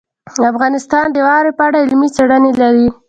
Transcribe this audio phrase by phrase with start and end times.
[0.51, 2.87] افغانستان د واوره په اړه علمي څېړنې لري.